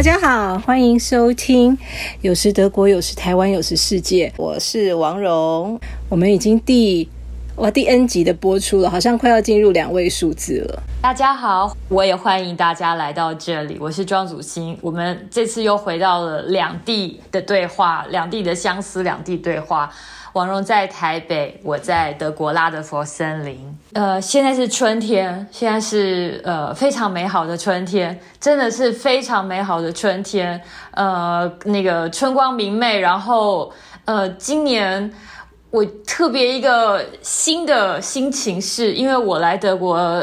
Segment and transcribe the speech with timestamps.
[0.00, 1.76] 大家好，欢迎收听
[2.22, 4.28] 《有时德国，有时台湾，有时世界》。
[4.38, 7.06] 我是王蓉，我们已经第
[7.56, 10.82] 哇第 N 集的播出了，好像快要进入两位数字了。
[11.02, 13.76] 大家好，我也欢迎大家来到这里。
[13.78, 19.92] 我是庄祖新，我们这次又回到了两地的对话，两地的相思，两地对话。
[20.32, 23.78] 王蓉在台北，我在德国拉德佛森林。
[23.94, 30.60] 呃，现在是春天，现在是呃非常美好的春天，真的是非常美好的春天。
[30.92, 33.72] 呃，那个春光明媚，然后
[34.04, 35.12] 呃，今年
[35.70, 40.22] 我特别一个新的心情，是因为我来德国。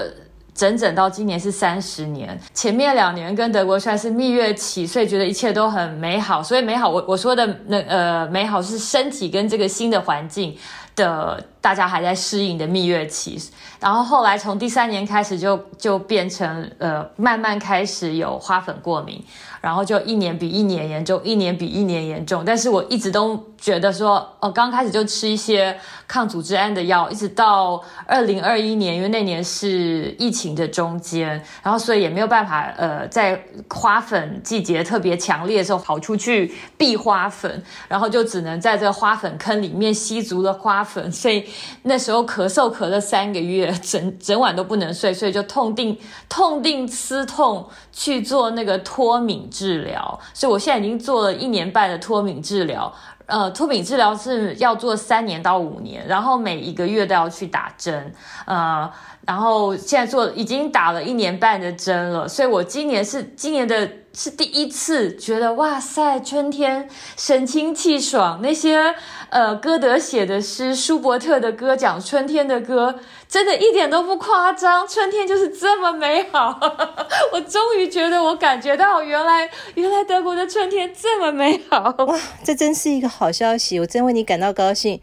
[0.58, 6.42] 整整到今年是三十年，前面两年跟德国算是蜜月期，所以觉得一切都很美好。
[6.42, 10.58] 所以美好，我我说的那呃美好是身体跟这个新的环境
[10.96, 13.38] 的，大家还在适应的蜜月期。
[13.80, 19.24] 然后后来从第三年开始就就变成呃慢慢开始有花粉过敏。
[19.60, 22.46] 然后就一年比一年严重，一年比一年严重。
[22.46, 25.76] 但是我一直都觉得说，哦，刚开始就吃一些
[26.08, 41.44] 抗组织胺的药，一直到二零二一年，因为那年是疫情的中间，然后所以也没有办法，呃，在花粉季节特别强烈的时候跑出去避花粉，然后就只能在这个花粉坑里面吸足了花粉，所以
[41.84, 45.98] 那时候咳嗽咳了三个月，整整晚都不能睡，所以就痛定
[46.30, 49.46] 痛定思痛去做那个脱敏。
[49.50, 52.94] 治疗，所以我现在已经做了一年半的脱敏治疗。
[53.26, 58.14] 呃，脱敏治疗是要做三年到五年，然后每一个月都要去打针。
[58.46, 58.88] 呃，
[59.28, 63.88] 然后现在做已经打了一年半的针了，所以我今年是今年的。
[64.20, 68.40] 是第一次觉得哇塞，春天神清气爽。
[68.42, 68.96] 那些
[69.30, 72.96] 呃，歌德写的诗，舒伯特的歌，讲春天的歌，
[73.30, 74.88] 真的一点都不夸张。
[74.88, 76.60] 春天就是这么美好。
[77.32, 81.94] 我终于觉得，我感觉到原来原来德国的春天这么美好。
[82.08, 85.00] 哇，这真是一个好消息，我真为你感到高兴。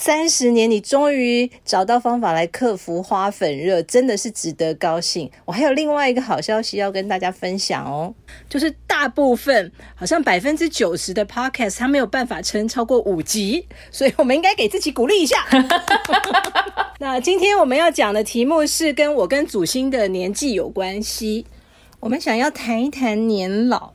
[0.00, 5.30] 三十年，你终于找到方法来克服花粉热，真的是值得高兴。
[5.44, 8.14] 我还有另外一个好消息要跟大家分享哦，
[8.48, 15.36] 就是大部分好像百分之九十的 podcast 它没有办法撑超过五集，所以我们应该给自己鼓励一下。
[16.98, 21.44] 那今天我们要讲的题目是跟我跟祖星的年纪有关系，
[22.00, 23.92] 我们想要谈一谈年老。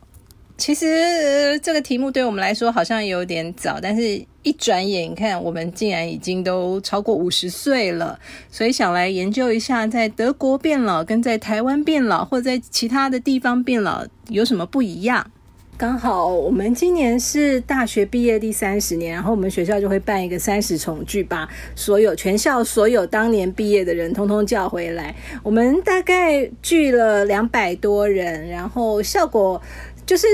[0.56, 8.20] 其实这个题目对我们来说好像有点早，但是一转眼，你看我们竟然已经都超过五十岁了，
[8.52, 15.32] 所以想来研究一下，在德国变老跟在台湾变老，或在其他的地方变老有什么不一样？
[15.78, 25.16] 刚好我们今年是大学毕业第三十年，然后我们学校就会办一个三十重聚，把所有全校所有当年毕业的人通通叫回来。
[25.42, 29.60] 我们大概聚了两百多人，然后效果。
[30.06, 30.28] 就是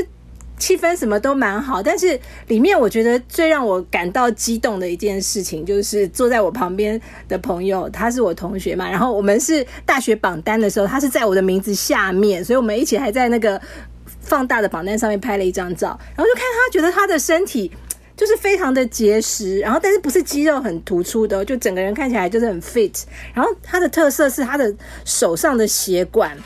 [0.61, 13.59] 气氛什么都蛮好，但是里面我觉得最让我感到激动的一件事情，就是坐在我旁边的朋友，他是我同学嘛，然后我们是大学榜单的时候，他是在我的名字下面，所以我们一起还在那个
[14.19, 17.72] 放大的榜单上面拍了一张照，然后就看他觉得他的身体
[18.16, 23.01] 就是非常的结实，然后但是不是肌肉很突出的，就整个人看起来就是很 fit，
[23.33, 24.72] 然后他的特色是他的
[25.05, 26.38] 手上的血管。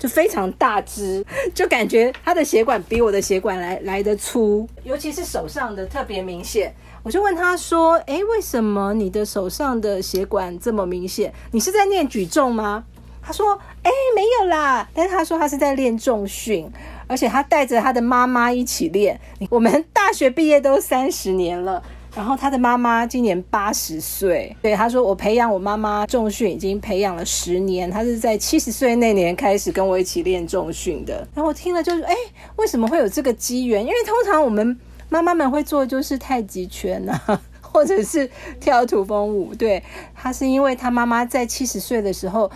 [0.00, 1.24] 就非常大只，
[1.54, 6.74] 就感觉他的血管比我的血管来来的粗，尤其是手上的特别明显。
[7.02, 11.32] 我就问他说：“哎，为什么你的手上的血管这么明显？
[11.52, 12.84] 你是在练举重吗？”
[13.22, 13.52] 他说
[13.84, 16.70] ：“哎，没有啦。”但是他说他是在练重训，
[17.06, 19.20] 而且他带着他的妈妈一起练。
[19.50, 21.82] 我们大学毕业都三十年了。
[22.14, 32.14] 然后他的妈妈今年八十岁，对他说：“我培养我妈妈重训已经培养了十年，她是在七十岁那年开始跟我一起练重训的。”然后我听了就是：“哎，
[32.56, 33.80] 为什么会有这个机缘？
[33.82, 34.78] 因为通常我们
[35.08, 38.28] 妈妈们会做就是太极拳啊， 或者是
[38.58, 39.54] 跳土风舞。
[39.54, 39.82] 对
[40.14, 42.50] 他是因为他妈妈在七十岁的时候。”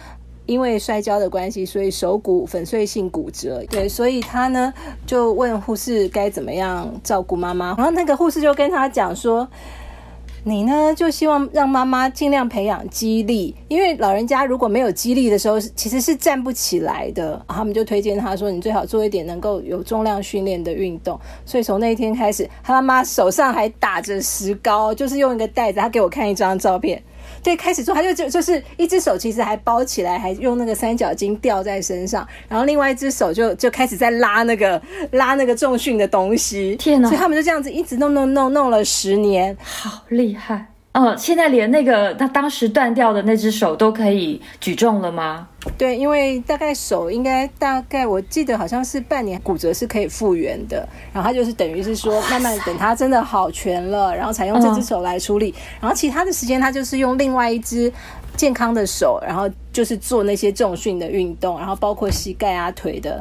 [0.47, 3.65] 因为摔跤的关系，所以手骨粉碎性骨折。
[3.71, 4.73] 对，所以他呢
[5.07, 7.75] 就问护士该怎么样照顾妈妈。
[7.77, 9.49] 然后那个护士就跟他讲说
[10.45, 25.81] ：“你呢就希望让妈妈尽量培养肌力，因为老人家如果没有肌力的时候，其实是站不起来的。”他们就推荐他说：“你最好做一点能够有重量训练的运动。”所以从那一天开始，他妈妈手上还打着石膏，就是用一个袋子。
[25.81, 27.03] 他给我看一张照片。
[27.45, 34.81] 对，开始做，他就就就是一只手其实还包起来，还用那个三角巾吊在身上，然后另外一只手就就开始在拉那个
[35.13, 36.75] 拉那个重训的东西。
[36.77, 37.09] 天哪！
[37.09, 40.74] 所以他们就这样子一直弄弄弄弄了十年，好厉害。
[40.97, 45.49] 嗯，现在连那个他当时断掉的那只手都可以举重了吗？
[45.77, 57.93] 对，因为大概手应该大概我记得好像是半年骨折是可以复原的，然后他就是等于是说慢慢等他真的好全了，然后才用这只手来处理，然后其他的时间他就是用另外一只
[58.37, 63.21] 健康的手，然后就是做那些重训的运动，然后包括膝盖啊腿的，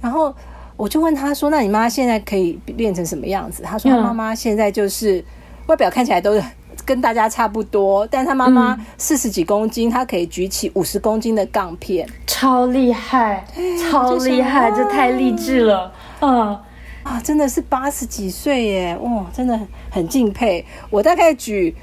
[0.00, 0.32] 然后
[0.76, 5.24] 我就问他说：“那你妈现在可以练成什么样子？”他说：“他妈妈现在就是
[5.66, 6.40] 外表看起来都。”
[6.84, 13.44] 跟大家差不多，但他妈妈四十几公斤，她可以举起五十公斤的杠片，超厉害，
[13.90, 16.58] 超厉害，这太励志了，嗯
[17.02, 19.58] 啊，真的是八十几岁耶，哇，真的
[19.90, 20.64] 很敬佩。
[20.90, 21.74] 我大概举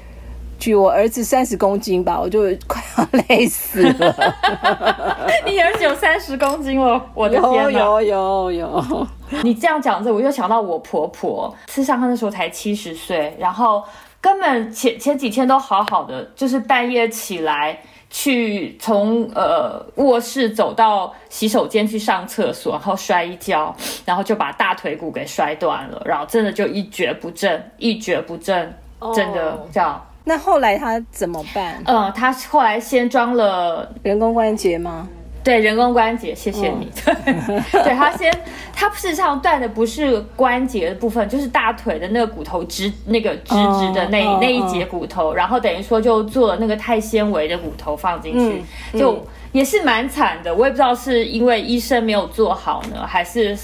[0.58, 4.14] 举我儿子三十公斤吧，我就快要累死了。
[5.46, 9.06] 你儿子有三十公斤了，我的天有有有有。
[9.42, 13.84] 你这样讲着，我又想到我婆婆，吃上她的时候才七十岁，然后。
[14.20, 17.78] 根本前前几天都好好的，就是半夜起来
[18.10, 23.74] 去从呃卧室走到洗手间去上厕所，然后摔一跤，
[24.04, 28.74] 然后就把大腿骨给摔断了，然后真的就一蹶不振，一蹶不振，
[29.14, 30.04] 真的这样。
[30.24, 31.80] 那后来他怎么办？
[31.84, 35.08] 呃，他后来先装了人工关节吗？
[35.46, 36.90] 对人工关节，谢谢你。
[37.04, 38.36] 对他先，
[38.72, 50.52] 他事实上断的不是关节的部分，就是大腿的那个骨头直那个直直的那那一节骨头，然后等于说就做了那个钛纤维的骨头放进去，就也是蛮惨的。
[50.52, 53.56] 我也不知道是因为医生没有做好呢，还是。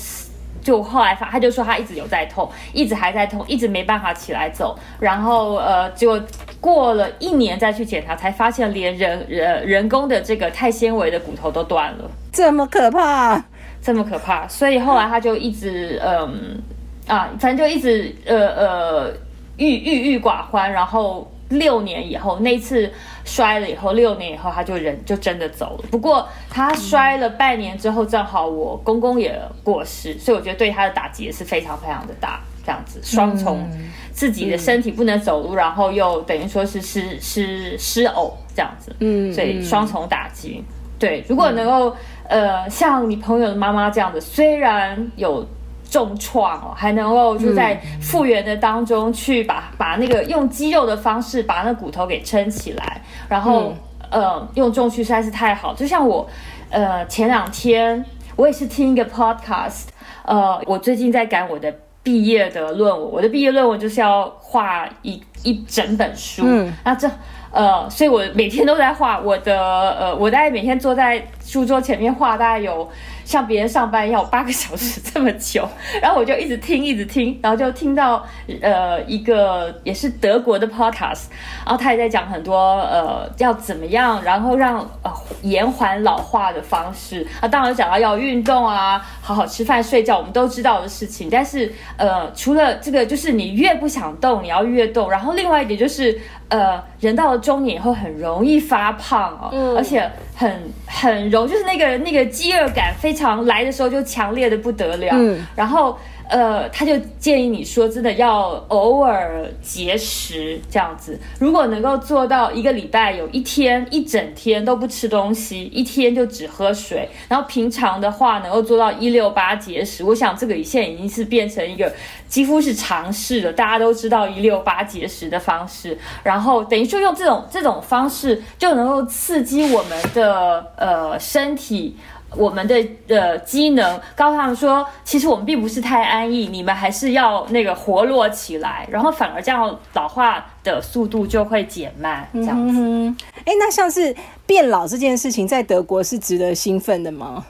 [0.63, 4.79] 就后来发，他就说他一直有在痛，一直还在痛，一直没办法起来走。
[4.99, 6.19] 然后呃，就
[6.61, 13.45] 过了一年再去检查，才发现连人人人工的这个钛纤维的骨头都断了，这么可怕，
[13.83, 14.47] 这么可怕。
[14.49, 16.63] 所以后来他就一直嗯
[17.07, 19.13] 啊，反正就一直呃呃
[19.57, 21.29] 郁郁郁寡欢，然后。
[21.53, 22.91] 六年以后，那次
[23.25, 25.89] 摔了以后，六年以后他就人就真的走了。
[25.91, 32.41] 不过他摔了半年之后，正好我公公也过世，所以我觉得对他的打击也是非常非常的大。
[32.65, 33.69] 这样子双重
[34.13, 40.63] 自己的身体不能走路，然后又等于说是失失失偶这样子，嗯，所以双重打击。
[40.99, 41.97] 对，如果能够
[42.29, 45.45] 呃像你朋友的妈妈这样的，虽然有。
[45.93, 53.75] 重创哦，还能够就在复原的当中去把把那个用肌肉的方式把那骨头给撑起来，然后
[54.11, 55.75] 呃用重训实在是太好。
[55.75, 56.27] 就像我
[56.71, 58.03] 呃前两天
[58.37, 59.89] 我也是听一个 podcast，
[60.25, 61.71] 呃我最近在赶我的
[62.03, 66.43] 毕业的论文，我的毕业论文就是要画一一整本书，
[66.85, 67.07] 那这
[67.51, 69.61] 呃所以我每天都在画我的
[69.91, 72.91] 呃我大概每天坐在书桌前面画大概有。
[73.33, 75.67] 像别人上班要八个小时 这么久，
[76.03, 78.23] 然后我就一直听，一直听，然后就听到
[78.61, 81.29] 呃一个也是德国的 podcast，
[81.65, 91.31] 然后他也在讲很多呃要怎么样，然后让呃延缓老化的方式啊，当然讲到要运动啊，好好吃饭睡觉，我们都知道的事情。
[91.31, 95.11] 但是呃除了这个，就是你越不想动，你要越动。
[95.11, 96.21] 然后另外一点就是。
[96.53, 100.07] 呃，人到了中年以后很容易发胖哦，而且
[100.43, 105.15] 很很柔，就是那个那个饥饿感非常来的时候就强烈的不得了，
[105.55, 105.97] 然后。
[106.29, 111.19] 呃，他就建议你说，真的要偶尔节食这样子。
[111.39, 121.93] 如果能够做到一个礼拜有一天一整天都不吃东西，一天就只喝水，然后平常的话能够做到一六八节食，我想这个现在已经是变成一个
[122.29, 123.53] 几乎是常识了。
[123.53, 131.97] 大家都知道一六八节食的方式，然后等于说用这种这种方式就能够刺激我们的呃身体。
[132.37, 132.75] 我们的
[133.09, 142.29] 呃机能告诉他们说，其实我们并不是太安逸，你们还是要那个活络起来，然后反而这样老化的速度就会减慢。
[142.33, 144.15] 这样子，哎，那像是
[144.47, 147.45] 变老这件事情，在德国是值得兴奋的吗？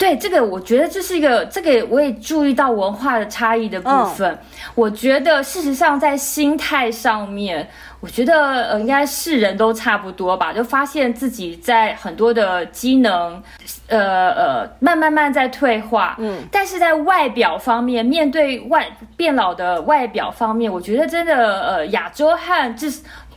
[0.00, 4.38] 对这个，我觉得这是一个，这个我也注意到文化的差异的部分。
[4.74, 7.68] 我觉得事实上在心态上面。
[8.00, 13.42] 我觉得呃，应该是人都差不多吧，就发现自己在很多的机能，
[13.88, 16.16] 呃呃，慢慢慢在退化。
[16.18, 18.88] 嗯，但是在外表方面，面对外
[19.18, 22.90] 变老的外表方面，我觉得真的呃，亚洲和至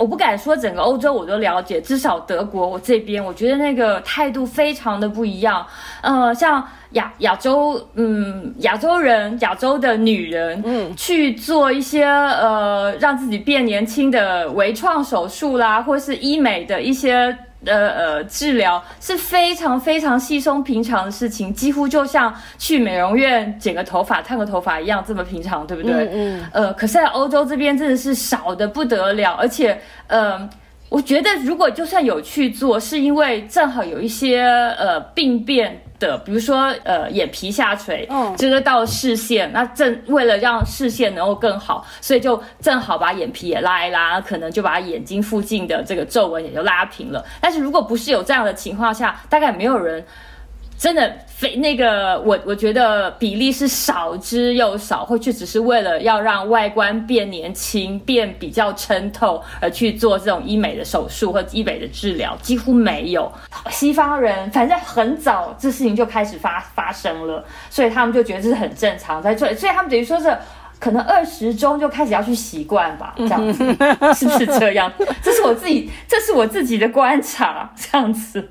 [0.04, 5.66] 我不敢说整个欧洲我都了解，至少德国我这边，我觉得那个态度非常的不一样。
[6.02, 6.62] 呃，像。
[6.94, 25.92] 亚亚洲，嗯，亚洲人，亚洲的女人，嗯，去做一些呃让自己变年轻的微创手术啦，或是医美的一些呃呃治疗是非常非常稀松平常的事情，几乎就像去美容院剪个头发、烫个头发一样这么平常，对不对？
[25.94, 30.50] 嗯嗯呃，可是在欧洲这边真的是少的不得了，而且，呃，
[30.94, 34.44] 我觉得如果就算有去做，是因为正好有一些
[34.78, 47.26] 呃病变的，比如说呃眼皮下垂，嗯遮到视线，那正为了让视线能够更好，所以就正好把眼皮也拉一拉，可能就把眼睛附近的这个皱纹也就拉平了。
[47.42, 50.06] 但是如果不是有这样的情况下，大概没有人。
[50.84, 63.32] 真的非那个，我我觉得比例是少之又少，会去只是为了要让外观变年轻、变比较撑透而去做这种医美的手术或医美的治疗，几乎没有。
[63.70, 70.38] 西方人反正很早这事情就开始发发生了，所以他们就觉得这是很正常，在做，所以他们等于说是。
[70.80, 73.64] 可能二十中就开始要去习惯吧，这样子
[74.14, 74.92] 是不是这样？
[75.24, 78.50] 这是我自己，这是我自己的观察，这样子。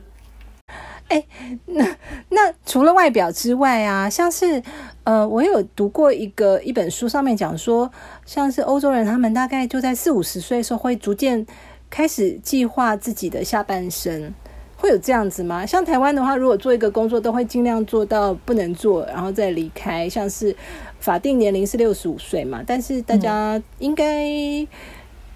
[2.28, 4.62] 那除了外表之外啊，像是
[5.04, 7.90] 呃，我有读过一个一本书，上面讲说，
[8.24, 11.46] 像是欧洲人他们大概就在四五十岁的时候，会逐渐
[11.90, 14.32] 开始计划自己的下半生，
[14.76, 15.66] 会有这样子吗？
[15.66, 20.08] 像台湾的话，如果做一个工作，都会尽量做到不能做，然后再离开。
[20.08, 20.54] 像是
[21.00, 24.66] 法定年龄是六十五岁嘛，但是大家应该。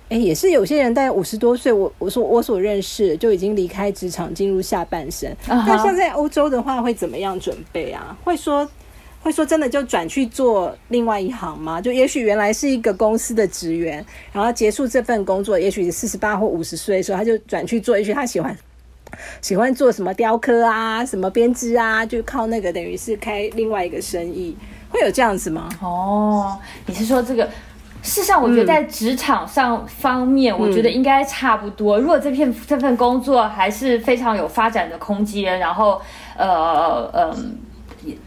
[0.08, 5.28] 哎，也是有些人大概五十多岁，我我说我所认识就已经离开职场，进入下半生。
[5.48, 8.16] 啊哈但像在欧洲的话，会怎么样准备啊？
[8.22, 8.68] 会说
[9.20, 11.80] 会说真的就转去做另外一行吗？
[11.80, 18.56] 就也许原来是一个公司的职员，然后结束这份工作，也许四十八或五十岁的时候，他就转去做，也许他喜欢。
[19.40, 24.54] 喜欢做什么雕刻啊，什么编织啊，就靠那个等于是开另外一个生意，
[24.90, 25.68] 会有这样子吗？
[25.80, 27.48] 哦，你是说这个？
[28.06, 31.98] 事实上，我觉得在职场上方面，我觉得应该差不多。
[31.98, 36.00] 如果这片这份工作还是非常有发展的空间，然后
[36.36, 37.36] 呃呃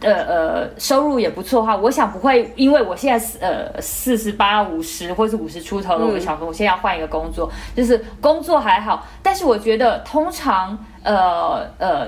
[0.01, 12.07] 呃呃收入也不错的话，我想不会因为我现在呃四十八、五十或是五十出头了，我想说我现在要换一个工作，就是工作还好，但是我觉得通常呃呃。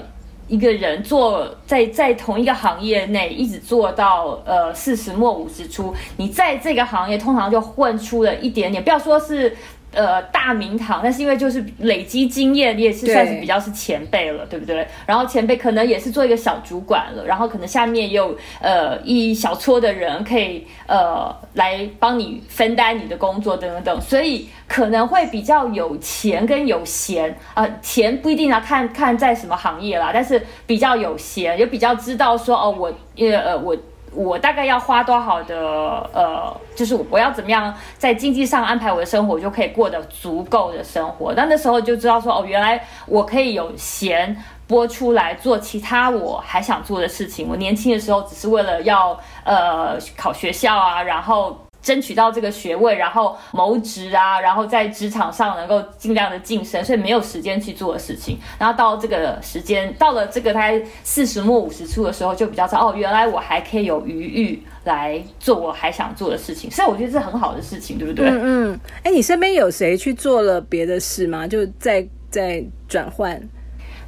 [0.52, 9.56] 一个人做在在同一个行业内一直做到呃四十末五十出，你在这个行业通常就混出了一点点，不要说是
[9.94, 14.88] 呃大名堂，但是因为就是累积经验，你也是算是比较是前辈了，对不对？
[15.06, 33.76] 然后前辈可能也是做一个小主管了，然后可能下面也有呃一小撮的人可以呃来帮你分担你的工作等等等，所以可能会比较有钱跟有闲啊、呃，钱不一定要看看在什么行业啦，但是比较有闲，也比较知道说哦，我呃呃我。
[34.14, 41.34] 我大概要花多少的呃，就是我要怎么样在经济上安排我的生活，就可以过得足够的生活。
[41.34, 44.36] 但那时候就知道说，哦，原来我可以有闲
[44.68, 47.48] 播出来做其他我还想做的事情。
[47.50, 51.58] 我年轻的时候只是为了要呃考学校啊，然后。
[51.82, 58.38] 争取到这个学位，然后谋职啊，然后在职场上能够尽量的晋升，所以没有时间去做的事情。
[58.60, 66.70] 然后到这个时间，到了这个大概四十末五十初的时候，就比较知道哦，原来我还可以有余裕来做我还想做的事情。
[66.70, 68.30] 所以我觉得这很好的事情，对不对？
[68.30, 71.48] 嗯嗯，哎，你身边有谁去做了别的事吗？
[71.48, 73.42] 就在在转换。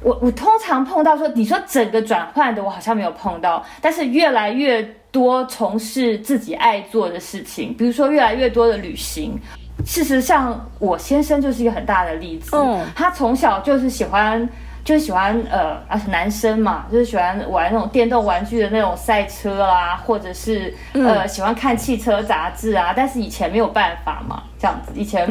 [0.02, 9.38] 我我通常碰到说，你说整个转换的，我好像没有碰到，但是越来越多从事自己爱做的事情，比如说越来越多的旅行。
[9.86, 12.56] 事实上，我先生就是一个很大的例子。
[12.56, 14.48] 嗯他从小就是喜欢，
[14.84, 22.92] 就喜欢呃，啊男生嘛，就是喜欢玩那种电动玩具的那种赛车啊，或者是呃喜欢看汽车杂志啊。
[22.94, 25.26] 但是以前没有办法嘛，这样子，以前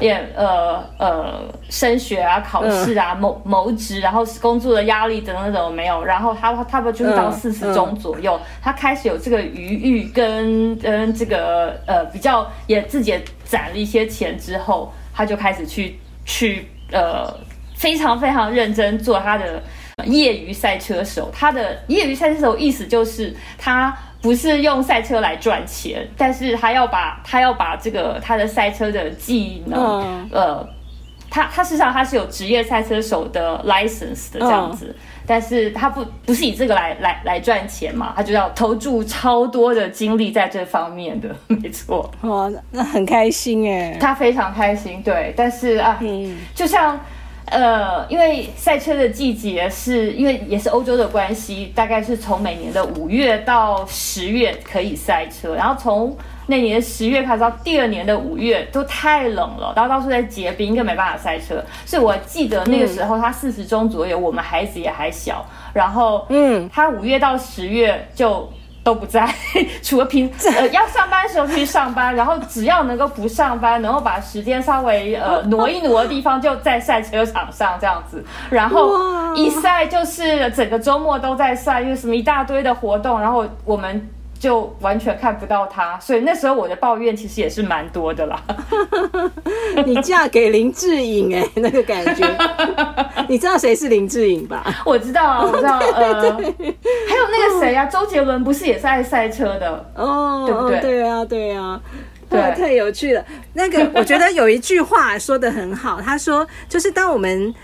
[0.00, 6.04] 也呃呃升学啊、考试啊、谋谋职，然后工作的压力等等等没有。
[6.04, 17.32] 然后他他们就是到嗯四十中左右，他开始有这个余裕跟跟这个呃比较也自己也攒了一些钱之后，他就开始去去呃
[17.86, 19.62] 非常非常认真做他的
[20.06, 21.30] 业余赛车手。
[21.32, 23.96] 他的业余赛车手意思就是他。
[24.22, 30.68] 不是用赛车来赚钱，但是他要把他要把这个他的赛车的技能，嗯呃，
[31.30, 43.96] 他他事实上他是有职业赛车手的 license 的这样子，但是他不不是以这个来来来赚钱嘛，他就要投注超多的精力在这方面的，没错，哇，那很开心哎。
[44.00, 46.98] 他非常开心，对，但是啊，嗯就像。
[47.46, 61.64] 呃，因为赛车的季节是因为也是欧洲的关系，大概是从每年的五月到十月可以赛车，然后从那年十月开始到第二年的五月都太冷了，然后到处在结冰，更没办法赛车。
[61.84, 68.50] 所以我记得那个时候他四十中左右，我们孩子也还小，然后嗯，他五月到十月就。
[68.86, 69.28] 都不在，
[69.82, 84.08] 除了平呃要上班的时候去上班，然后只要能够不上班，能够把时间稍微呃 挪一挪的地方，就在赛车场上这样子，然后一赛就是整个周末都在赛，因为什么一大堆的活动，然后我们。
[84.38, 88.42] 就完全看不到他，所以那时候我的抱怨其实也是蛮多的啦。
[89.84, 92.26] 你嫁给林志颖哎， 那个感觉，
[93.28, 94.64] 你知道谁是林志颖吧？
[94.84, 95.78] 我知道啊，我知道。
[95.78, 100.44] 呃，还有那个谁啊，周杰伦不是也是爱赛车的哦？
[100.46, 100.80] 对不对？
[100.80, 101.80] 对啊，对啊，
[102.28, 103.24] 对，太有趣了。
[103.54, 107.54] 那个我觉得有一句话说的很好，他说就是当我们。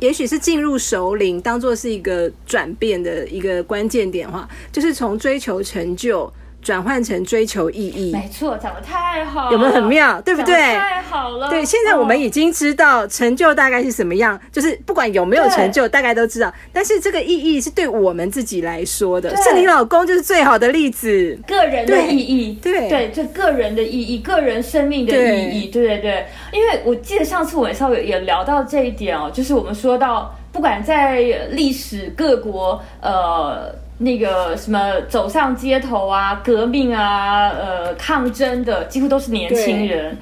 [0.00, 6.30] 也许是进入首领，当做是一个转变的一个关键点话，就是从追求成就。
[6.62, 10.20] 转换成追求意义，没错，讲的太好，有没有很妙？
[10.20, 10.54] 对不对？
[10.54, 11.48] 太好了。
[11.48, 16.52] 对，现在我们已经知道成就大概是什么样，就是不管有没有成就，大概都知道。
[16.72, 21.38] 但是这个意义是对我们自己来说的，是你老公就是最好的例子。
[21.46, 26.26] 个人的意义，对对，这个人的意义，个人生命的意义，对对对。
[26.52, 31.20] 因为我记得上次我们稍微也聊到这一点哦，就是我们说到，不管在
[31.52, 33.74] 历史各国，呃。
[34.02, 40.16] 那个什么走上街头啊，革命啊，呃，抗争的几乎都是年轻人，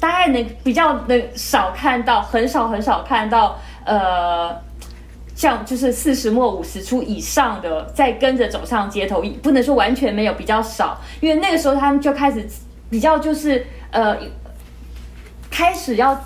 [0.00, 4.56] 大概能比较能少看到，很少很少看到，呃，
[5.34, 12.48] 像就是四十末五十出以上的在跟着走上街头，不能说完全没有，比较少，因为那个时候他们就开始
[12.88, 14.16] 比较就是呃，
[15.50, 16.18] 开始要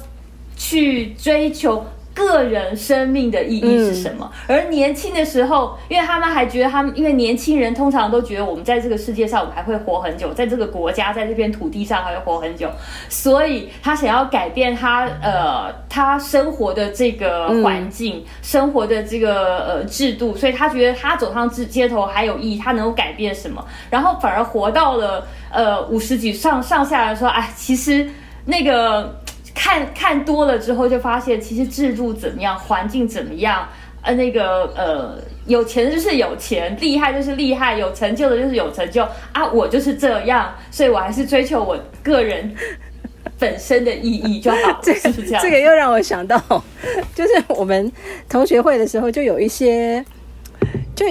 [0.56, 1.84] 去追求。
[2.14, 4.30] 个人生命的意义是什么？
[4.46, 12.70] 而年轻的时候，因为他们还觉得他们，因为年轻人通常都觉得我们在这个世界上，我们还会活很久，在这个国家，在这片土地上还会活很久，
[13.08, 23.64] 所以他想要改变他呃他生活的这个环境，生活的这个呃制度，所以他觉得他走上街街头还有意义，他能够改变什么？
[23.90, 28.08] 然后反而活到了呃五十几上上下来说，哎，其实
[28.44, 29.21] 那个。
[29.62, 33.68] 看看多了之后，就发现其实制度怎么样，环境怎么样，
[34.02, 35.16] 呃，那个呃，
[35.46, 42.52] 有钱就是有钱，厉害就是厉害，有成就的就是有成就啊，我就是这样，所以我还是追求我个人
[43.38, 44.80] 本身的意义就好。
[44.82, 46.36] 这是这样，这个又让我想到，
[47.14, 47.92] 就是我们
[48.28, 50.04] 同学会的时候，就有一些
[50.96, 51.06] 就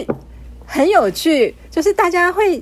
[0.66, 2.62] 很有趣，就是大家会。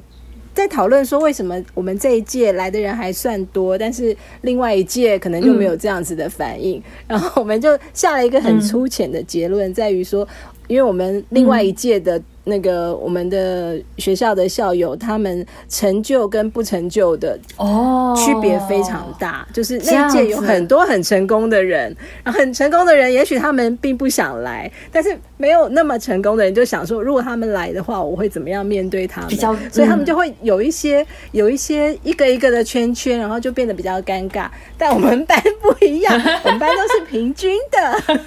[0.59, 10.27] 在讨论说为什么我们这一届来的人还算多，但是另外一届可能就没有这样子的反应，然后我们就下了一个很粗浅的结论，在于说，
[10.67, 12.21] 因为我们另外一届的。
[12.49, 19.47] 那个我们的学校的校友，他们成就跟不成就的哦区别非常大。
[19.53, 29.29] 就是那一届有很多很成功的人，然后很成功的人，也许他们并不想来，但是没有那么成功的人就想说，如果他们来的话，我会怎么样面对他们？
[29.29, 34.47] 比较，所以他们就会有一些有一些一个一个的圈圈，然后就变得比较尴尬。
[34.77, 38.19] 但我们班不一样， 我们班都是平均的。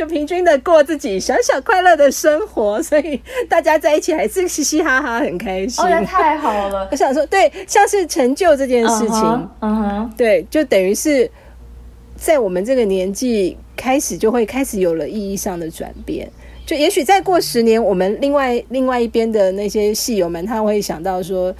[0.00, 5.84] 就平均的过自己小小快乐的生活，所以大家在一起还是嘻嘻哈哈，很开心。
[5.84, 6.88] 哦，那太好了！
[6.90, 11.30] 我想说，对，像是成就这件事情，嗯哼，对，就等于是
[12.16, 16.26] 在我们这个年纪开始，就会开始有了意义上的转变。
[16.64, 21.54] 就也许再过十年，我们另外另外一边的那些戏友们，他会想到说。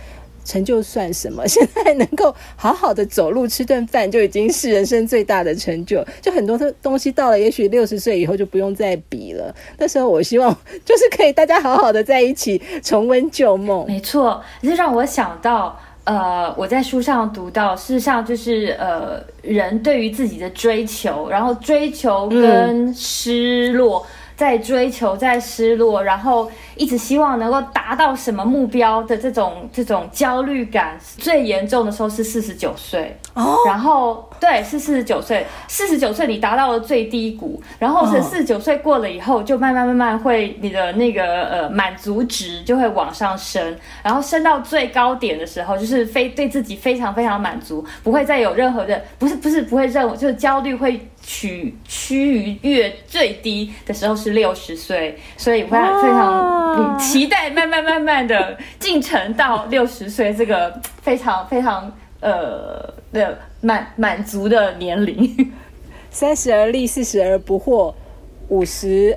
[0.45, 1.47] 成就算什么？
[1.49, 6.05] 现在能够好好的走路吃顿饭，就已经是人生最大的成就。
[6.21, 9.55] 就很多的东西到了，也许六十岁以后就不用再比了。
[9.79, 13.87] 那时候，我希望就是可以大家好好的在一起，重温旧梦。
[13.87, 24.07] 没错，这让我想到，呃，我在书上读到，事实上就是呃，人对于自己的追求，然后追求跟失落。
[24.41, 33.55] 在追求，在失落，然后一直希望能够达到什么目标的这种这种焦虑感，最严重的时候是四十九岁哦。
[33.67, 50.99] 然后对，是四十九岁，四十九岁你达到了最低谷，然后是四十九岁过了以后，就慢慢慢慢会你的那个呃满足值就会往上升，然后升到最高点的时候，就是非对自己非常非常满足，不会再有任何的不是不是不会任就是焦虑会。
[51.33, 61.89] 趋趋于越最低的时候是六十岁，所以我非常期待慢慢慢慢的进程到六十岁这个非常非常
[62.19, 65.53] 呃的满满足的年龄。
[66.11, 67.95] 三十而立，四十而不惑，
[68.49, 69.17] 五十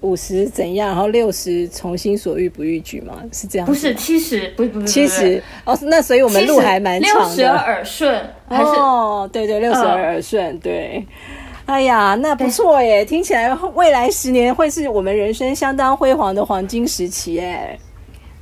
[0.00, 3.22] 五十怎样，然后六十从心所欲不逾矩吗？
[3.32, 3.68] 是这样？
[3.68, 7.36] 不是七十，不是不是七十哦，那所以我们路还蛮长的。
[7.36, 11.06] 六十而耳顺，还是哦，对对，六十而耳顺，对。
[11.66, 13.04] 哎呀，那不错耶！
[13.04, 17.78] 听起来未来十年会是我们人生相当辉煌的黄金时期哎。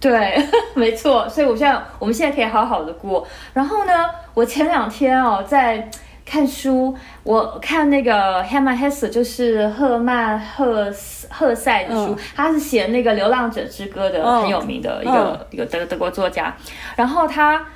[0.00, 0.42] 对，
[0.74, 1.28] 没错。
[1.28, 3.26] 所以我现在，我们现在可以好好的过。
[3.52, 3.92] 然后呢，
[4.32, 5.88] 我前两天哦在
[6.24, 10.90] 看书，我看那个 Hermann Hesse，就是赫曼赫
[11.28, 16.56] 赫塞的书，他是写那个《流浪者之歌》的很有名的一个一个德德国作家。
[16.96, 17.66] 然后他，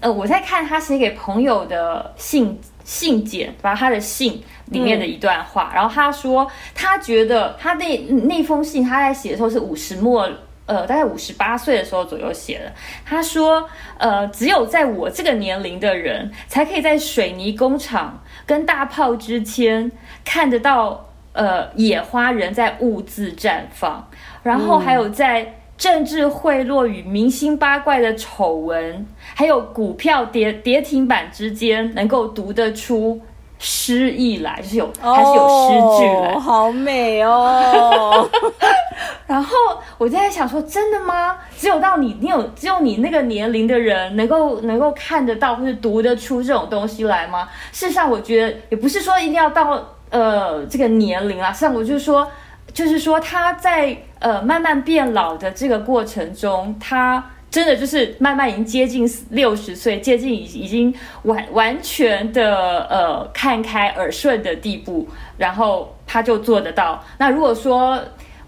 [0.00, 4.42] 呃，我在看他写给朋友的信信件，把他的信。
[4.70, 10.28] 里面的一段话，然后他说，他觉得他那那封信他在写的时候是五十末，
[10.66, 12.70] 呃，大概五十八岁的时候左右写的。
[13.02, 19.90] 他说，呃，只有在我这个年龄的人，才可以在水泥工厂跟大炮之间
[20.22, 24.06] 看得到，呃，野花人在兀自绽放，
[24.42, 29.06] 然后还有在政治贿赂与明星八卦的丑闻，
[29.38, 33.20] 还有股票跌跌停板之间，能够读得出。
[33.60, 38.28] 诗意来就是有，还是有诗句来，好美哦。
[39.28, 39.56] 然后
[39.96, 41.36] 我在想说，真的吗？
[41.56, 47.48] 只有到你，你有只有你那个年龄的人能够能够看得到或者读得出这种东西来吗？
[47.70, 51.52] 事实上，我觉得也不是说一定要到呃这个年龄啊。
[51.52, 52.28] 实际上，我就是说，
[52.72, 57.24] 就是说他在呃慢慢变老的这个过程中，他。
[57.50, 67.02] 真的就是慢慢已经接近六十岁，接近已已经完完全的呃看开耳顺的地步，然后他就做得到。
[67.18, 67.98] 那如果说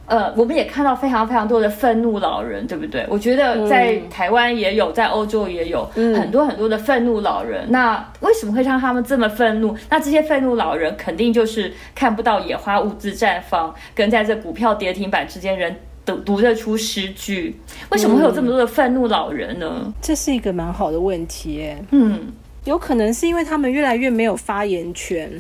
[0.06, 3.06] 呃，我们也看到非常非常多的愤怒老人，对不对？
[3.08, 7.64] 我觉得在台湾也有，在欧洲也有很多很多的愤怒老人。
[7.70, 9.72] 那为什么会让他们这么愤怒？
[9.88, 15.76] 那这些愤怒老人肯定就是看不到野花兀自绽放，跟在这股票跌停板之间人。
[16.04, 17.56] 读读得出诗句，
[17.90, 19.92] 为什么会有这么多的愤怒老人呢？
[20.00, 22.32] 这是一个蛮好的问题，哎，嗯，
[22.64, 25.30] 有可能是因为他们越来越没有发言权，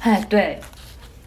[0.00, 0.58] 哎，对，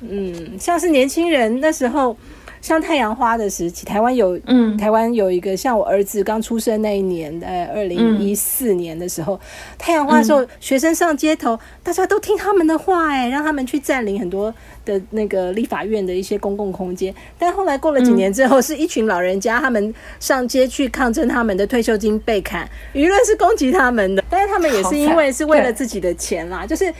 [0.01, 2.17] 嗯，像是年轻人那时候。
[2.63, 9.37] 像太阳花的时期，台湾有，嗯，台湾有一个像我儿子刚出生那一年，呃，二零一四年的时候，
[9.77, 14.51] 太阳花的时候，学生上街头，大家都听他们的话，哎，让他们去占领很多
[14.85, 17.13] 的那个立法院的一些公共空间。
[17.37, 26.93] 但后来过了几年之后，是一群老人家他们上街去抗争，他们的退休金被砍，舆论是攻击他们的，但是他们也是因为是为了自己的钱啦，就是。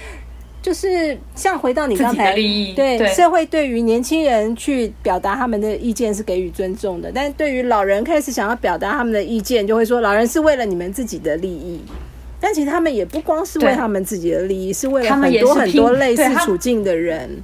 [0.63, 11.82] 就是像回到你刚才，对社会对于年轻人去表达他们的意见是给予尊重的，但对于老人开始想要表达他们的意见，就会说老人是为了你们自己的利益。
[12.39, 17.43] 但其实他们也不光是为他们自己的利益，是为了很多很多类似处境的人。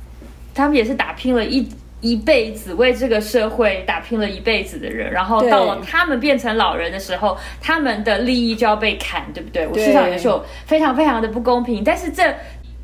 [0.55, 1.67] 他们也是打拼了一
[1.99, 5.11] 一辈子，为这个社会打拼了一辈子的人。
[5.11, 9.67] 然后到了他们变成老人的时候，他们的利益就要被砍，对不对？
[9.67, 11.83] 我市场也是有非常非常的不公平。
[11.83, 12.23] 但是这。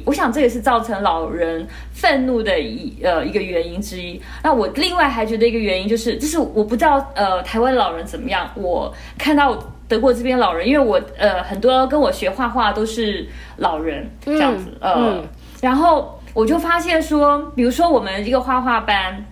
[0.03, 4.21] 我想这也是造成老人愤怒的一呃一个原因之一。
[4.43, 8.49] 那我另外还觉得一个原因就是，就是我不知道呃台湾老人怎么样。
[8.55, 13.27] 我看到德国这边老人，因为我呃很多跟我学画画都是
[13.58, 15.23] 老人这样子呃，
[15.62, 19.25] 然后我就发现说，比如说我们一个画画班。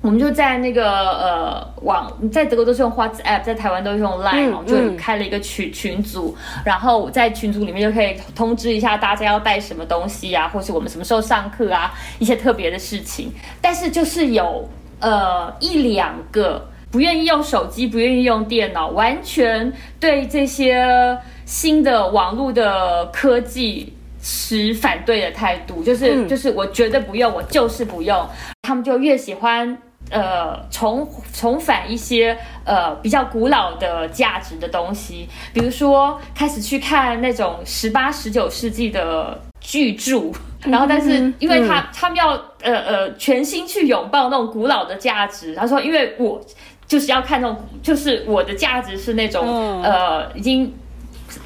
[0.00, 13.32] 我们就在那个呃网，在德国都是用 WhatsApp，在台湾都是用 Line，就开了一个群群组，然后在群组里面就可以通知一下大家要带什么东西啊，或是我们什么时候上课啊，一些特别的事情。
[13.60, 14.68] 但是就是有
[15.00, 28.24] 呃一两个不愿意用手机，不愿意用电脑，完全对这些新的网络的科技持反对的态度，就是就是我绝对不用，我就是不用，
[28.62, 29.76] 他们就越喜欢。
[30.10, 40.32] 呃，重重返一些呃比较古老的价值的东西，比如说开始去看那种十八、十九世纪的巨著，
[40.64, 42.30] 然后但是因为他他们要
[42.62, 46.40] 呃呃全心去拥抱那种古老的价值，他说因为我
[46.86, 50.72] 就是要看那种，就是我的价值是那种呃已经。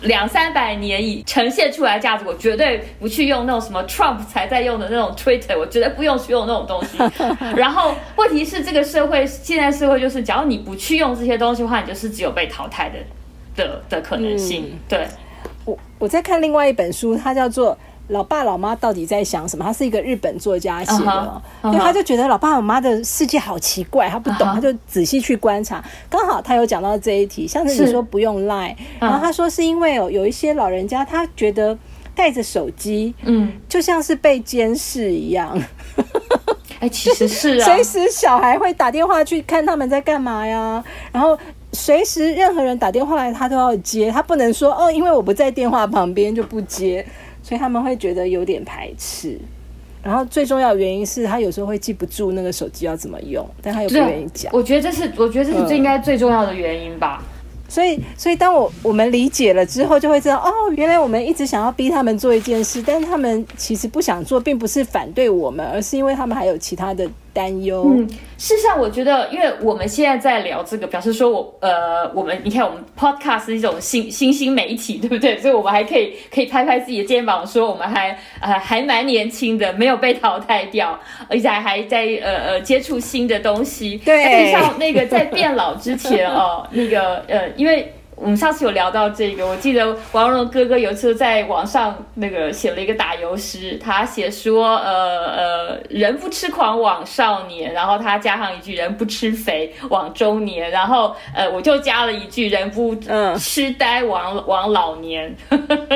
[0.03, 6.99] 两三百年以呈现出来的价值，我绝对不去用那种什么 Trump 才在用的那种 Twitter，我绝对不用去用那种东西。
[7.57, 12.99] 然后问题是，这个社会现在社会就是，假如你不去用这些东西的话，你就是只有被淘汰的
[13.57, 14.79] 的的可能性。
[14.89, 15.07] 对，
[15.65, 17.77] 我我在看另外一本书，它叫做。
[18.13, 19.65] 老爸老妈到底在想什么？
[19.65, 25.83] 他是一个日本作家写的，因为他就觉得老爸老妈的世界好奇怪，他不懂，他就仔细去观察。
[26.09, 31.77] 刚好他有讲到这一题，像是你说不用赖，然后他说是因为有有一些老人家，他觉得
[32.15, 35.59] 带着手机，嗯，就像是被监视一样。
[36.81, 41.39] 哎，其实是啊， 随时小孩会打电话去看他们在干嘛呀，然后
[41.73, 47.07] 随时任何人打电话来，他都要接，他不能说哦，因为我不在电话旁边就不接，
[47.43, 49.39] 所以他们会觉得有点排斥。
[50.03, 54.53] 然后最重要的原因是他有时候会记不住那个手机要怎么用，但他又不愿意讲。
[54.53, 57.23] 我觉得这是，我觉得这是最应该最重要的原因吧。
[57.69, 67.09] 所以，所以当我我们理解了之后，就会知道哦，原来我们一直想要逼他们做一件事，但是他们其实不想做，并不是反对我们，而是因为他们还有其他的。
[67.33, 67.85] 担忧。
[67.87, 75.37] 嗯，事实上，我觉得，因为我们现在在聊这个，表示说我呃，我们你看，我们 podcast 是一种新新兴媒体，对不对？
[75.41, 83.97] 所以，我们还可以可以拍拍自己的肩膀，说我们还呃还蛮年轻的，没有被淘汰掉，而且还在呃呃接触新的东西。
[84.05, 87.93] 对，像那个在变老之前哦，那个呃，因为。
[88.23, 102.95] 我们上次有聊到这个，我记得王蓉哥哥有一次在网上那个写了一个打油诗，他写说，呃呃，人不痴狂枉少年，然后他加上一句人不吃肥枉中年，然后呃我就加了一句人不
[103.41, 105.35] 痴呆枉枉老年，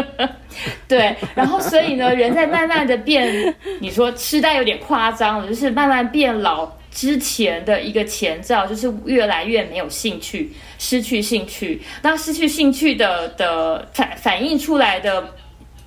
[0.89, 6.69] 对，然后所以呢，人在慢慢的变，你说痴呆有点夸张了，就是慢慢变老。
[6.97, 11.83] 之前的一个前兆就是越来越没有兴趣，失去兴趣。
[12.01, 15.35] 那失去兴趣的的反反映出来的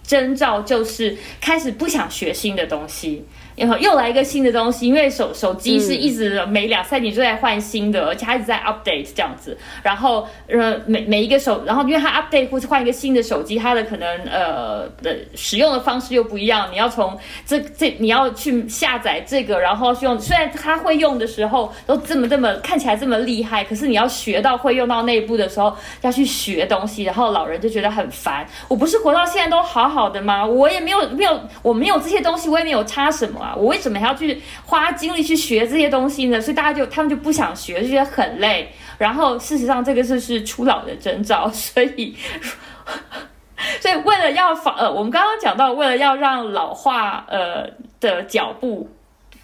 [0.03, 3.25] 征兆就是开始不想学新的东西。
[3.59, 9.57] 然后又来一个新的东西，因为手手机是一直每两三年就在换新的，而且一直在 update 这样子。
[9.83, 16.69] 然后呃每每一个手，然后因为它 update 或是换一个新的手机，它的可能呃的使用的方式又不一样。
[16.71, 20.17] 你要从这这你要去下载这个，然后用。
[20.19, 28.45] 虽然他会用的时候都这么这么看起来这么厉害，可是你要学到会用到那一步的时候，要去学东西，然后老人就觉得很烦。
[28.67, 30.45] 我不是活到现在都好好的吗？
[30.45, 33.48] 我也没有没有我没有这些东西，我也没有差什么啊。
[33.55, 36.39] 我为什么还要去花精力去学这些东西呢？
[36.39, 38.71] 所以大家就他们就不想学，就觉得很累。
[38.97, 41.49] 然后事实上，这个就是初老的征兆。
[41.49, 42.15] 所以，
[43.79, 48.89] 所以为了要防呃，我们刚刚讲到，为了要让老化呃的脚步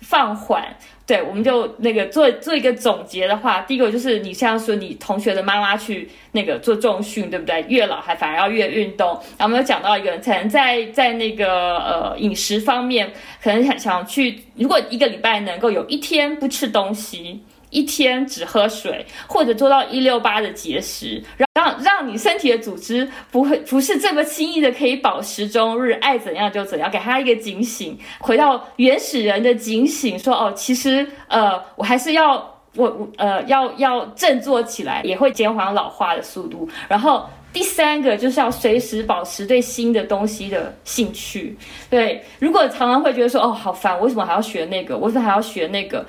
[0.07, 0.63] 放缓。
[1.07, 7.63] 对，我们就那个做做一个总结的话，第一个就是你像说你同学的妈妈去那个做重训，对不对？
[7.67, 9.09] 越老还反而要越运动。
[9.37, 13.11] 然后我们有讲到一个人，可能在在那个呃饮食方面，
[13.43, 17.43] 可能想想去，如果一个礼拜能够有一天不吃东西。
[17.75, 21.21] 一天只喝水，或者做到一六八的节食，
[21.53, 37.27] 让让你身体的组织不会不是这么轻易的可以保持终日，爱怎样就怎样，给他一个警醒，回到原始人的警醒，说哦，其实呃，我还是要我呃要要振作起来，也会减缓老化的速度，然后。
[37.55, 41.57] 第三个就是要随时保持对新的东西的兴趣。
[41.89, 44.97] 对，如果常常会觉得说哦好烦，为什么还要学那个？
[44.97, 46.05] 为什么还要学那个？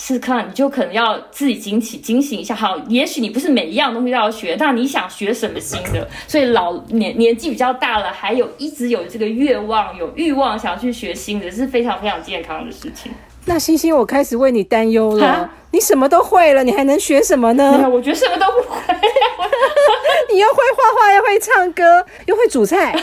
[0.00, 2.54] 试试看，你就可能要自己警起、警醒一下。
[2.54, 6.08] 好，也许你不是每一样东西都要学，但你想学什么新的？
[6.26, 13.12] 所以老年年纪比较大了，还有一直有这个愿望、有欲望想要去学新的，是非常非常健康的事情。
[13.44, 15.50] 那星星，我开始为你担忧了。
[15.70, 17.86] 你什么都会了，你还能学什么呢？
[17.92, 18.80] 我觉得什么都不会。
[20.32, 22.94] 你又会画画，又会唱歌，又会煮菜，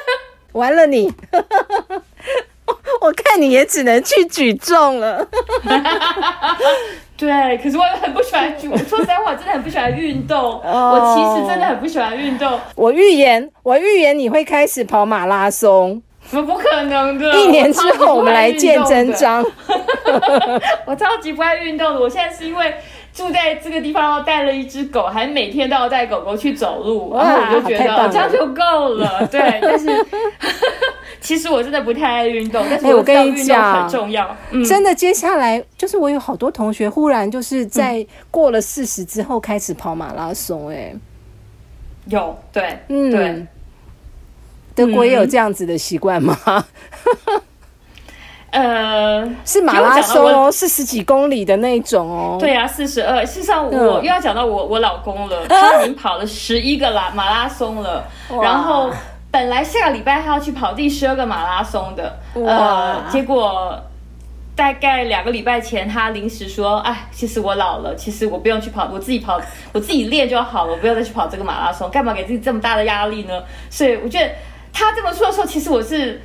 [0.52, 1.12] 完了你！
[3.36, 5.26] 你也只能去举重了。
[7.16, 8.68] 对，可是我很不喜欢举。
[8.68, 10.60] 说实在话，真的很不喜欢运动。
[10.62, 12.60] 我其实真的很不喜欢运动。
[12.74, 16.02] 我预言，我预言你会开始跑马拉松。
[16.28, 17.32] 不不可能的！
[17.38, 19.44] 一年之后我们来见真章。
[20.84, 22.74] 我超级不爱运动的，我现在是因为
[23.14, 29.24] 住在这个地方，带了一只狗，还每天都要带狗狗去走路，然后我就觉得这样就够了。
[29.30, 29.86] 对，但是
[31.26, 34.36] 其实我真的不太爱运动，但是我跟你讲很重要。
[34.64, 40.94] 真的，接下来就是我有好多同学忽然就是在过了四十之后开始跑马拉松，哎，
[42.06, 43.46] 有对，嗯对。
[44.76, 46.38] 德国也有这样子的习惯吗？
[48.50, 52.36] 呃，是马拉松哦，四十几公里的那种哦。
[52.38, 53.26] 对啊，四十二。
[53.26, 58.06] 事实上，我又要讲到我我老公了， 他已经跑了十一个啦马拉松了。
[58.40, 58.90] 然后
[59.30, 63.78] 本来下个礼拜他要去跑第十二个马拉松的，呃，结果。
[64.56, 69.38] 大概两个礼拜前，他临时说：“哎，其实我老了，其实我不用去跑，我自己跑，
[69.74, 74.30] 我自己练就好了，我不要再去跑这个马拉松，干嘛给自己这么大的压力呢？”所以我觉得
[74.72, 76.22] 他这么说的时候，其实我是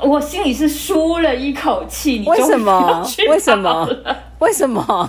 [0.00, 2.20] 我心里是舒了一口气。
[2.20, 3.04] 你为什么？
[3.28, 3.88] 为什么？
[4.38, 5.08] 为什么？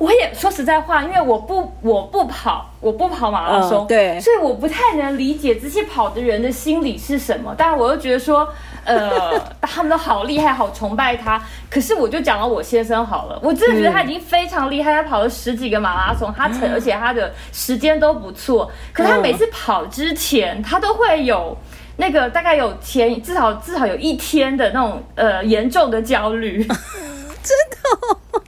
[0.00, 7.54] 我也说实在话，因为我不我不跑，我不跑马拉松，对，所以我不太能理解这些跑的人的心理是什么。
[7.56, 8.48] 但是我又觉得说。
[8.82, 11.40] 呃， 他们都好厉害，好崇拜他。
[11.68, 18.72] 可是我就讲了我先生好了，我真的觉得他已经非常厉害，他跑了十几个马拉松，他成而且他的时间都不错。
[18.94, 21.54] 可他每次跑之前，他都会有
[21.98, 26.66] 那个大概有前至少至少有一天的那种呃严重的焦虑。
[27.44, 27.76] 真的？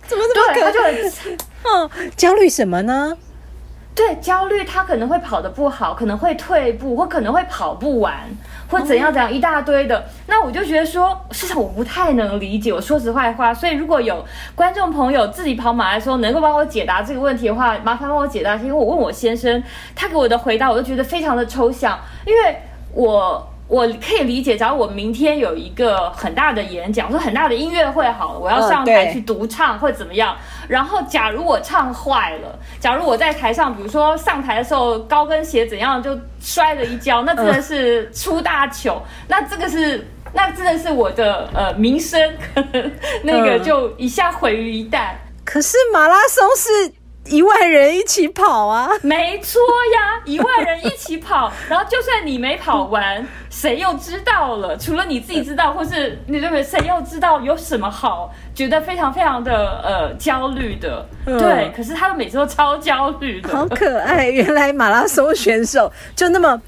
[0.06, 3.16] 怎么这么对，他就很 嗯，焦虑什么呢？
[3.94, 8.14] 对焦虑，他可能会跑得不好，可能会退步，或可能会跑不完，
[8.70, 10.06] 或怎样怎样一大堆的。
[10.26, 12.72] 那我就觉得说，事实上我不太能理解。
[12.72, 14.24] 我说实话的话，所以如果有
[14.54, 18.56] 观众朋友自己跑马拉松，能够帮我解答这个问题的话，麻烦帮我解答。
[18.56, 19.62] 因为我问我先生，
[19.94, 22.56] 他给我的回答，我都觉得非常的抽象，因为
[22.94, 23.46] 我。
[23.72, 30.36] 我可以理解，假如我明天有一个很大的演讲，说很大的音乐会好了，我要上台去独唱或怎么样。
[30.68, 39.02] 然后，假如我唱坏了，假如我在台上，比如说上台的时候高跟鞋怎样就摔了一跤，那真的是出大糗。
[39.26, 42.20] 那这个是，那真的是我的呃名声，
[42.54, 45.12] 可 能那个就一下毁于一旦。
[45.46, 46.92] 可是马拉松是。
[47.26, 48.88] 一万人一起跑啊！
[49.02, 49.60] 没错
[49.94, 54.76] 呀，一万人一起跑， 然后就算你没跑完，谁又知道了？
[54.76, 58.32] 除了你自己知道，或是你认为谁又知道有什么好？
[58.54, 61.72] 觉得非常非常的呃焦虑的，对。
[61.74, 64.28] 可是他们每次都超焦虑的，好可爱。
[64.28, 66.60] 原来马拉松选手就那么。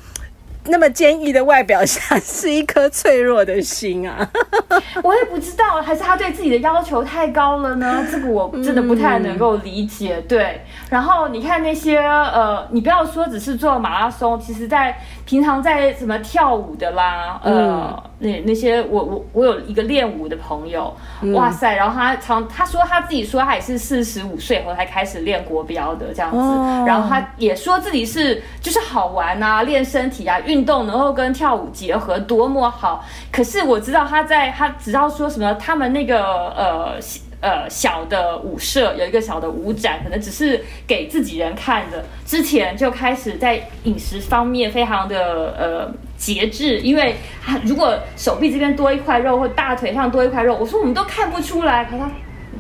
[0.67, 4.29] 那么坚毅的外表下，是一颗脆弱的心啊！
[5.03, 8.07] 我也不知道，还是他对自己的要求太高了呢？
[8.11, 10.21] 这个我真的不太能够理解。
[10.23, 14.97] 对，然后你看那些呃，你不要说只是做马拉松，其实在
[15.27, 20.97] 平常在什么跳舞的啦，呃，那那些我我我有一个练舞的朋友，
[21.35, 21.77] 哇塞！
[21.77, 30.55] 然后他常他说他自己说他也是四十五岁后才开始练国标的这样子，然后他也说自己是就是好玩啊，练身体啊，运。
[30.55, 36.95] 运动能够跟跳舞结合多么好，可是我知道他在他只要说什么，他们那个呃
[37.41, 42.05] 呃小的舞社有一个小的舞展，可能只是给自己人看的。
[42.25, 45.93] 之前就开始在饮食方面非常的呃
[46.25, 47.17] 节制，因为
[47.65, 52.11] 如果手臂这边多一块肉或大腿上多一块肉，我说我们都看不出来，可他。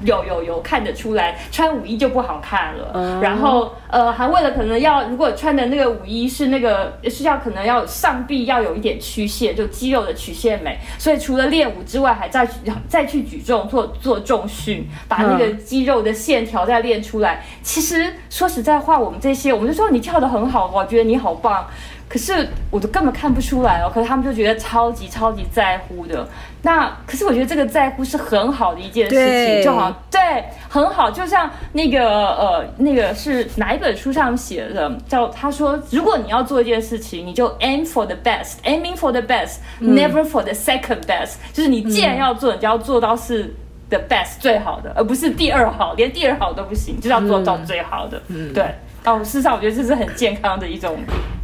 [0.04, 3.18] 有有有看得出来，穿舞衣就不好看了。
[3.22, 10.78] 然后呃，还为了可能要，如果穿的那个舞衣是那个是要可能要上臂要有一点曲线，就肌肉的曲线美。
[10.98, 12.46] 所以除了练舞之外，还再
[12.86, 17.42] 再去举重做做重训，把那个肌肉的线条再练出来。
[17.62, 21.66] 其实说实在话，我们这些我们就说你跳的很好，我觉得你好棒。
[22.08, 26.26] 可是我都根本看不出来哦，可是他们就觉得超级超级在乎的。
[26.62, 34.90] 那可是我觉得这个在乎是很好的一件事情，就好像对很好，就像那个呃那个是哪一本书上写的？
[35.06, 41.34] 叫他说，如果你要做一件事情，你就 aim for the best，aiming for the best，never for the second best。
[41.52, 43.54] 就是你既然要做，你就要做到是
[43.90, 48.22] the best 最好的，而不是第二好，连第二好都不行，就要做到最好的。
[48.28, 48.64] 嗯，对。
[49.04, 50.96] 哦，事实上我觉得这是很健康的一种。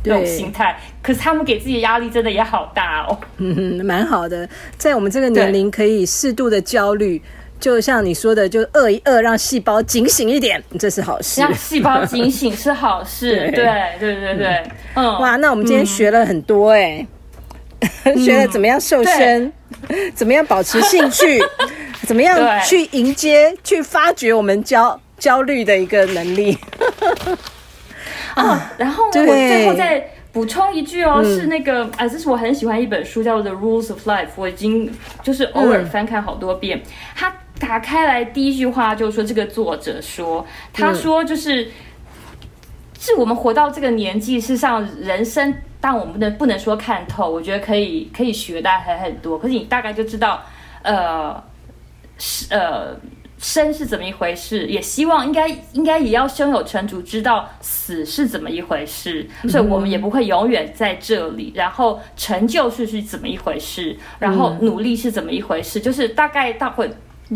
[0.02, 3.18] 这种心态，可是他们给自己的压力真的也好大哦。
[3.36, 7.20] 嗯，蛮好的，在我们这个年龄可以适度的焦虑，
[7.60, 11.40] 就像你说的，就饿一饿，让细胞警醒一点，这是好事。
[11.40, 13.64] 让细胞警醒是好事， 对。
[13.98, 14.62] 对对对。
[14.94, 17.06] 嗯，哇，那我们今天学了很多哎，
[18.16, 19.52] 学了怎么样瘦身，
[20.14, 21.42] 怎么样保持兴趣，
[22.06, 26.56] 怎么样去迎接、去发掘我们焦焦虑的一个能力。
[28.34, 36.80] 啊，然后我最后再补充一句哦，是那个啊，这是我很喜欢一本书，叫做《The Rules of Life》，我已经就是偶尔翻看好多遍。
[37.16, 41.68] 他打开来第一句话就是说，这个作者说，他说就是，
[42.98, 50.42] 是我们活到这个年纪，事实上人生，但我们不能不能说看透，我觉得可以可以学的还很多，可是你大概就知道，
[50.82, 51.42] 呃，
[52.18, 52.96] 是呃。
[53.40, 54.66] 生是怎么一回事？
[54.66, 59.26] 也希望应该应该也要胸有成竹，知道死是怎么一回事。
[59.48, 61.50] 所以我们也不会永远在这里。
[61.57, 63.96] 然后成就是是怎么一回事？
[64.18, 65.81] 然后努力是怎么一回事？
[65.81, 66.90] 就是大概大会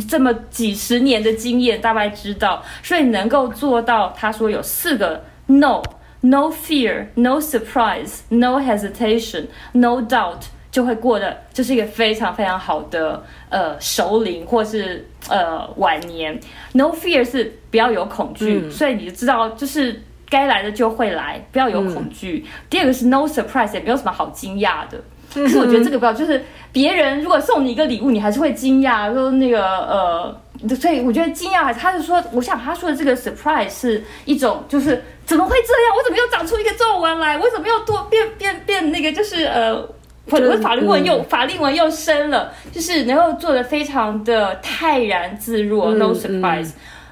[0.06, 2.62] 这么几十年的经验，大概知道。
[2.82, 10.42] 所以能够做到，他说有四个 no：no fear，no surprise，no hesitation，no doubt。
[10.74, 16.36] 就会过得就是一个非常非常好的呃首领，或是呃晚年。
[16.72, 22.44] No fear 是不要有恐惧，所以你就知道就是该来的就会来，不要有恐惧。
[22.68, 25.00] 第二个是 No surprise，也没有什么好惊讶的。
[25.32, 30.40] 可是我觉得这个不要，就是别人如果送你一个礼物，你还是会惊讶，说那个呃，
[30.74, 35.96] 所以我觉得惊讶，他是说，我想他说的这个 surprise 是一种，就是怎么会这样？
[35.96, 37.38] 我怎么又长出一个皱纹来？
[37.38, 39.12] 我怎么又多变变变那个？
[39.12, 39.88] 就是呃。
[40.30, 45.94] 或者法律文又、法令文又深了，就是能够做的非常的泰然自若。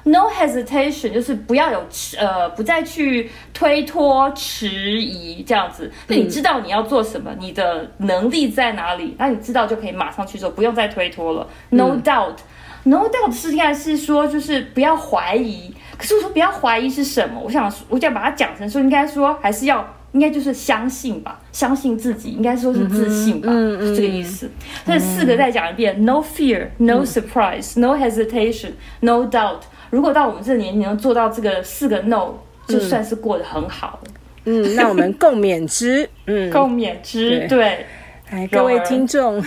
[0.05, 1.81] No hesitation，就是不要有
[2.17, 5.89] 呃，不再去推脱、迟疑这样子。
[6.07, 11.47] 那你知道你要做什么，你的能力在哪里，那你知道就可以马上去做，不用再推脱了。
[11.69, 12.35] No doubt。
[12.83, 15.73] No doubt 是应该是说，就是不要怀疑。
[15.97, 17.39] 可是我说不要怀疑是什么？
[17.41, 24.49] 我想，我想把它讲成说，应该说还是要，应该就是相信吧，相信自己，应该说是自信吧，嗯嗯是这个意思。
[24.85, 29.59] 这四个再讲一遍：No fear, no surprise, no hesitation, no doubt。
[29.89, 32.35] 如果到我们这年龄能做到这个四个 no，
[32.67, 34.11] 就算是过得很好了。
[34.45, 36.09] 嗯，那我们共勉之。
[36.25, 37.45] 嗯，共勉之。
[37.47, 37.85] 对，
[38.29, 39.43] 哎，各位听众。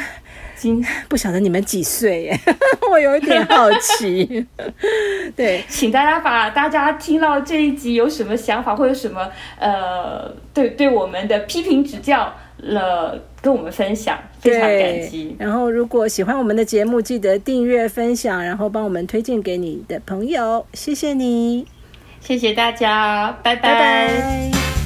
[0.66, 2.40] 今 不晓得你们几岁耶？
[2.90, 4.44] 我有一点好奇。
[5.36, 15.36] 对，请大家把大家听到这一集有什么想法，或者什么呃，对对我们的批评指教了，跟我们分享，非常感激。
[15.38, 20.66] 然后，如果喜欢我们的节目，记得订阅、分享，然后帮我们推荐给你的朋友。
[20.74, 21.64] 谢谢你，
[22.20, 24.86] 谢谢大家，拜拜拜。